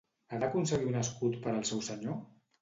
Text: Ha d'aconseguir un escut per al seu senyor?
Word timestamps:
Ha 0.29 0.37
d'aconseguir 0.43 0.87
un 0.93 0.97
escut 1.01 1.37
per 1.45 1.53
al 1.53 1.63
seu 1.73 1.85
senyor? 1.91 2.19